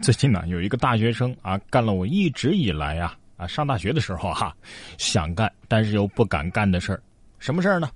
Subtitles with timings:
[0.00, 4.54] 最近呢，有一个大学生啊，干了我一直以来啊啊上大学的时候哈
[4.98, 7.02] 想干但是又不敢干的事儿。
[7.38, 7.88] 什么事儿呢？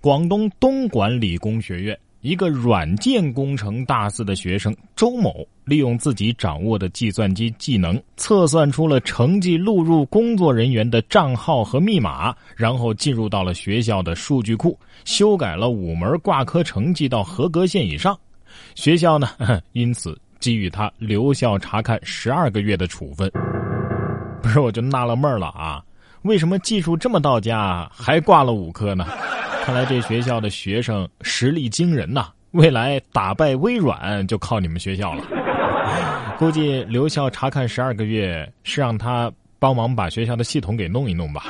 [0.00, 18.18] 广东东莞理工学院一个软件工程大四的学生周某，利用自己掌握的计算机技能，测算出了成绩录入工作人员的账号和密码，然后进入到了学校的数据库，修改了五门挂科成绩到合格线以上。
[18.74, 19.28] 学校呢，
[19.72, 23.30] 因此给予他留校查看十二个月的处分。
[24.42, 25.84] 不是，我就纳了闷了啊，
[26.22, 29.06] 为什么技术这么到家还挂了五科呢？
[29.62, 32.28] 看来这学校的学生实力惊人呐！
[32.52, 35.22] 未来打败微软就靠你们学校了。
[36.38, 41.44] 估计留校查看十二个月是让他帮忙把学校的系统给弄一弄吧。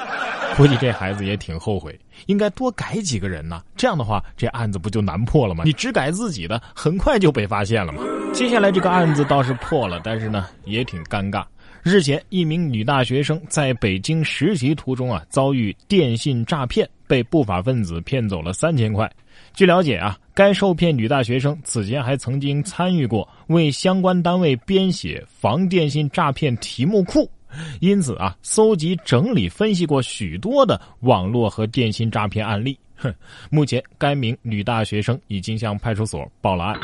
[0.61, 3.63] 估计这孩子也挺后悔，应该多改几个人呢。
[3.77, 5.65] 这样的话，这案子不就难破了吗？
[5.65, 8.03] 你只改自己的，很快就被发现了嘛。
[8.35, 11.43] 接下来这个案子倒是破了，但是呢，也挺尴尬。
[11.83, 19.11] 日前，一名女大学生在北京实习途中啊，遭遇电信诈骗，被不法分子骗走了三千块。
[19.55, 27.27] 据了解啊，该受骗女大学生此前还曾经参与过为相关单位编写防电信诈骗题目库，
[27.81, 32.79] 因此啊，搜集整理分析过许多的网络和电信诈骗案例。
[32.97, 33.15] 哼，
[33.51, 36.79] 目前该名女大学生已经向派出所报了案。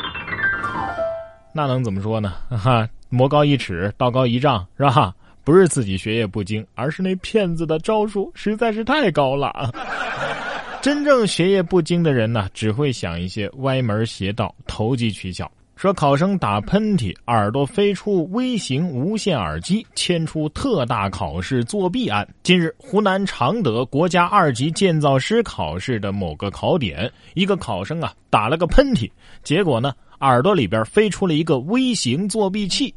[1.53, 2.33] 那能怎么说呢？
[2.49, 2.87] 哈。
[3.09, 5.15] 魔高一尺，道高一丈，是吧？
[5.45, 9.71] 不是自己学业不精，而是那骗子的招数实在是太高了。
[10.83, 15.49] 真正学业不精的人呢，只会想一些歪门邪道、投机取巧。
[15.77, 22.27] 说考生打喷嚏，耳朵飞出微型无线耳机，牵出特大考试作弊案。
[22.41, 29.07] 近日，湖南常德国家二级建造师考试的某个考点，一个考生啊打了个喷嚏，
[29.43, 29.93] 结果呢？
[30.21, 32.91] 耳朵里边飞出了一个微型作弊器，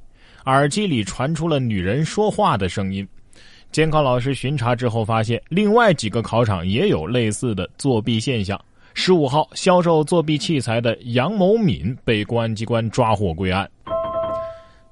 [0.46, 3.06] 耳机里传出了女人说话的声音。
[3.70, 8.58] 监考老师巡查之后发现，另外几个考场也有类似的作弊现象。
[8.94, 13.68] 十五号，销售作弊器材的杨某敏被公安机关抓获归案。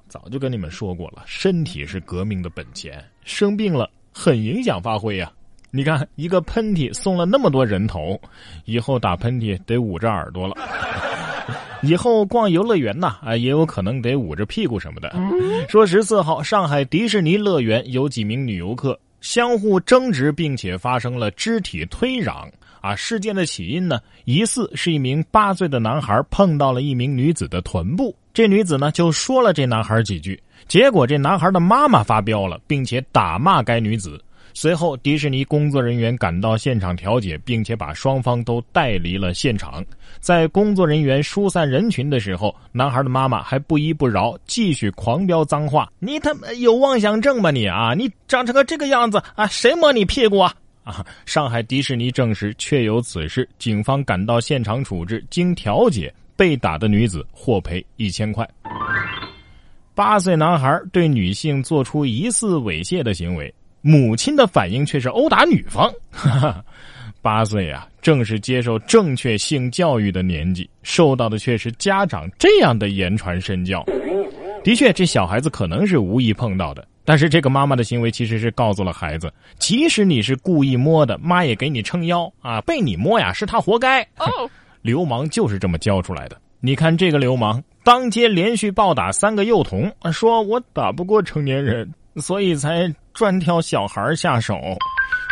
[0.07, 5.31] 早就跟你们说过了，身体是革命的本钱，生病了很影响发挥呀。
[5.69, 8.19] 你看，一个喷嚏送了那么多人头，
[8.65, 10.55] 以后打喷嚏得捂着耳朵了。
[11.83, 15.13] 以后逛游乐园呐，啊，也有可能得捂着屁股什么的。
[15.69, 22.49] 说十四号，上海迪士尼乐园有几名女游客相互争执，并且发生了肢体推攘。
[22.81, 34.17] 啊，事件的起因呢，疑似是一名八岁的男孩碰到了一名女子的臀部，这女子呢就说了这男孩几句，结果这男孩的妈妈发飙了，并且打骂该女子。
[34.53, 39.83] 随后，迪士尼工作人员赶到现场调解，并且把双方都带离了现场。
[40.19, 47.93] 在工作人员疏散人群的时候，男孩的妈妈还不依不饶，继续狂飙脏话：“你他妈有妄想症吧你啊！
[47.93, 49.47] 你长成个这个样子啊！
[49.47, 51.05] 谁摸你屁股啊？”啊！
[51.25, 58.47] 上海迪士尼证实确有此事，警方赶到现场处置，经调解，被打的女子获赔一千块。
[59.93, 63.53] 八岁男孩对女性做出疑似猥亵的行为。
[63.81, 65.91] 母亲的反应却是殴打女方，
[67.21, 73.85] 八岁啊，正是接受正确性教育的年纪，受到的却是家长这样的言传身教。
[74.63, 84.05] 的确，这小孩子可能是无意碰到的，但是这个妈妈的行为其实是告诉了孩子，即使你是故意摸的，妈也给你撑腰啊，被你摸呀，是他活该。
[84.81, 86.37] 流氓就是这么教出来的。
[86.61, 91.89] 你看这个流氓，当街连续暴打三个幼童，说我打不过成年人。
[92.15, 94.59] 所以才专挑小孩下手。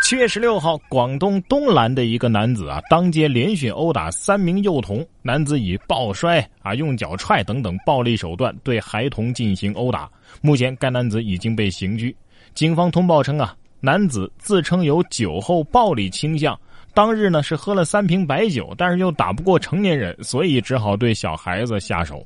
[0.04, 5.06] 七月十六号，广东东兰的一个男子啊，当街连续殴打三名幼童。
[5.24, 10.08] 男子以抱摔啊、用脚踹等等暴力手段对孩童进行殴打。
[10.40, 12.16] 目前，该男子已经被刑拘。
[12.54, 16.58] 警方通报称啊，男子自称有酒后暴力倾向，
[16.94, 22.24] 当日呢是喝了三瓶白酒，但是又打不过成年人，所以只好对小孩子下手。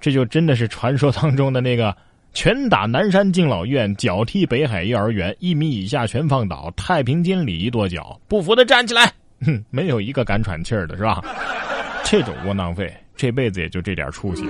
[0.00, 1.94] 这就真的是传说当中的那个。
[2.36, 6.70] 拳打南山敬老院，脚踢北海幼儿园，一米以下全放倒。
[6.76, 9.10] 太平间里一跺脚，不服的站起来。
[9.40, 11.22] 哼，没有一个敢喘气儿的，是吧？
[12.04, 14.44] 这种窝囊废，这辈子也就这点出息。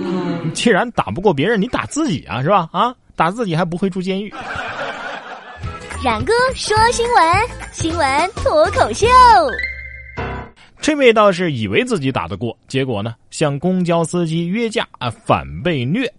[0.53, 2.67] 既然打不过别人，你打自己啊，是吧？
[2.73, 4.33] 啊，打自己还不会住监狱。
[6.03, 7.25] 冉哥说新闻，
[7.71, 9.07] 新闻脱口秀。
[10.81, 16.11] 这位倒是以为自己打得过，结果呢，向公交司机约架啊，反被虐。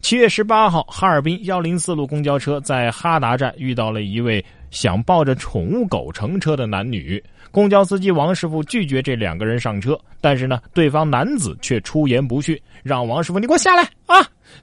[0.00, 7.22] 七月十八号，哈尔滨幺零四路公交车在哈达站遇到了一位想抱着宠物狗乘车的男女。
[7.50, 14.16] 公交司机王师傅拒绝这两个人上车，但是呢，对方男子却出言不逊，让王师傅你给我下来啊！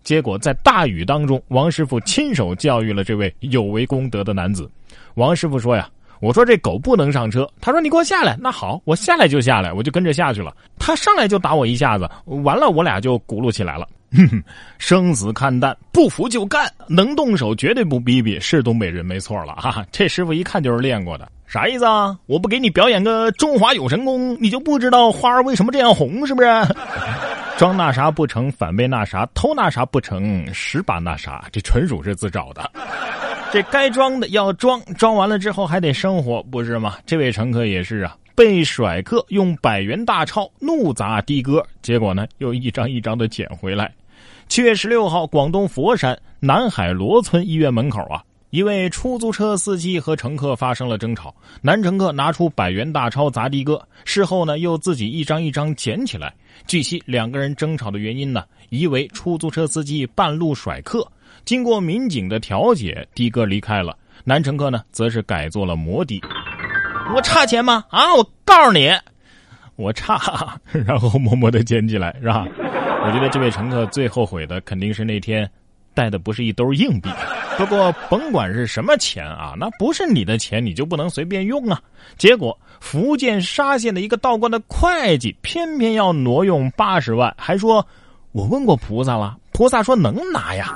[0.03, 4.69] 结果在大雨当中，王师傅亲手教育了这位有违公德的男子。
[5.15, 5.89] 王师傅说呀
[6.21, 10.55] ：“我说这狗不能上车。”他说：“你给我下来。”那好，我下来就下来，我就跟着下去了。
[10.79, 13.85] 他上来就打我一下子，完了我俩就轱辘起来了。
[14.11, 14.43] 哼哼，
[14.77, 19.85] 生死看淡，不服就干，能动手绝对不逼逼，是东北人没错了哈。
[19.91, 21.27] 这师傅一看就是练过的。
[21.45, 22.17] 啥意思啊？
[22.25, 26.49] 我不给你表演个中华有神功，你就不知道花儿为什么这样红，是不是？
[27.57, 31.45] 装那啥不成，反被那啥；偷那啥不成，十把那啥。
[31.51, 32.69] 这纯属是自找的。
[33.51, 36.95] 这该装的要装，装完了之后还得生活，不是吗？
[37.05, 43.91] 这位乘客也是啊，被甩客用百元大钞怒砸的哥，结果呢又一张一张的捡回来。
[44.47, 48.23] 七月十六号，广东佛山南海罗村医院门口啊。
[48.51, 56.31] 一位出租车司机和乘客发生了争吵，男乘客拿出百元大钞砸的哥，事后呢又自己一张一张捡起来。
[56.67, 61.11] 据悉，两个人争吵的原因呢，疑为出租车司机半路甩客。
[61.43, 66.21] 经过民警的调解，的哥离开了，男乘客呢则是改做了摩的。
[67.15, 67.83] 我差钱吗？
[67.89, 68.91] 啊，我告诉你，
[69.75, 72.45] 我差， 然后默默的捡起来，是吧？
[73.03, 75.49] 我觉得这位乘客最后悔的肯定是那天
[75.93, 77.09] 带的不是一兜硬币。
[77.57, 81.81] 不过，甭管是什么钱啊，那不是你的钱，你就不能随便用啊。
[82.17, 87.85] 结果，福建沙县的一个道观的会计偏偏要挪用八十万，还说
[88.31, 90.75] ：“我问过菩萨了，菩萨说能拿呀。”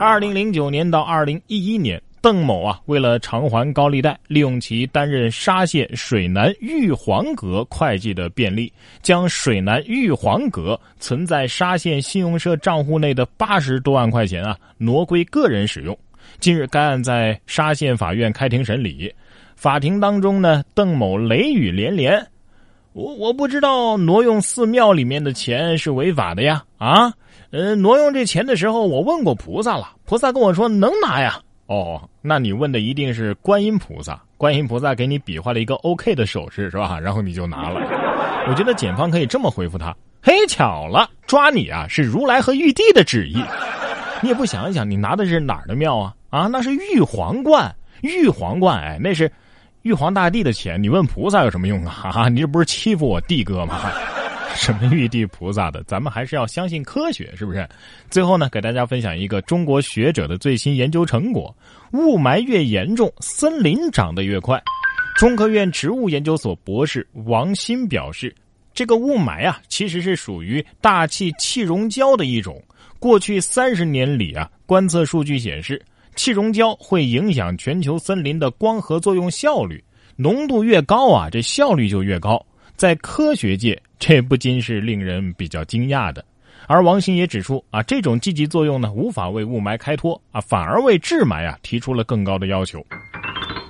[0.00, 2.02] 二零零九年到二零一一年。
[2.20, 8.72] 邓某啊，为了偿还高利贷，利用其担任沙县水南玉皇阁会计的便利，
[9.02, 15.96] 将水南玉皇阁存在沙县信用社账户内的八十多万块钱啊挪归个人使用。
[16.40, 19.12] 近日，该案在沙县法院开庭审理，
[19.56, 22.24] 法庭当中呢，邓某雷雨连连
[22.92, 26.62] ：“我我不知道挪用寺庙里面的钱是违法的呀！
[26.76, 27.12] 啊，
[27.50, 36.98] 呃，挪用这钱的时候，我问过菩萨了，菩萨跟我说能拿呀。”哦，那你问的一定是观音菩萨，观音菩萨给你比划了一个 OK 的手势，是吧？
[36.98, 37.80] 然后你就拿了。
[38.48, 43.36] 我觉得检方可以这么回复他：嘿，巧了，抓你啊是如来和玉帝的旨意。
[44.22, 46.14] 你也不想一想，你拿的是哪儿的庙啊？
[46.30, 47.70] 啊，那是玉皇观，
[48.00, 49.30] 玉皇观，哎，那是
[49.82, 51.90] 玉皇大帝的钱，你问菩萨有什么用啊？
[51.90, 53.78] 哈哈，你这不是欺负我弟哥吗？
[54.56, 57.66] 什么玉帝菩萨的，咱们还是要相信科学，是不是？
[58.10, 61.54] 最后呢，给大家分享一个中国学者的最新研究成果：
[61.92, 64.60] 雾霾越严重，森林长得越快。
[65.16, 68.34] 中科院植物研究所博士王鑫表示，
[68.74, 72.60] 这个雾霾啊，其实是属于大气气溶胶的一种。
[72.98, 75.80] 过去三十年里啊，观测数据显示，
[76.16, 79.82] 气溶胶会影响全球森林的光合作用效率，
[80.16, 82.44] 浓度越高啊，这效率就越高。
[82.76, 83.80] 在科学界。
[83.98, 86.24] 这不禁是令人比较惊讶的，
[86.66, 92.84] 而王鑫也指出啊，这种积极作用呢，无法为雾霾开脱啊，反而为治霾啊提出了更高的要求。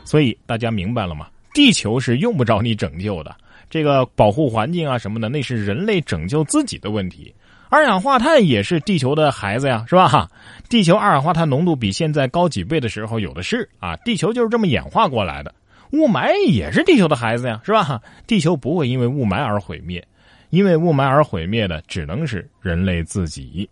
[0.05, 1.29] 所以大家明白了吗？
[1.55, 3.35] 地球是用不着你拯救的，
[3.71, 7.35] 这个保护环境啊什么的，那是人类拯救自己的问题。
[7.71, 10.31] 二氧化碳也是地球的孩子呀，是吧？
[10.71, 15.55] 地球二氧化碳浓度比现在高几倍的时候有的是啊，地球就是这么演化过来的。
[15.93, 18.01] 雾霾也是地球的孩子呀，是吧？
[18.27, 20.03] 地球不会因为雾霾而毁灭。
[20.50, 23.69] 因为雾霾而毁灭的，只能是人类自己。